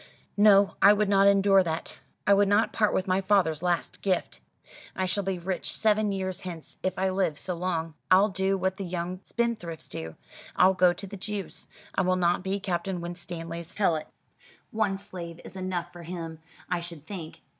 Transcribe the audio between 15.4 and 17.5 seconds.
is enough for him, I should think.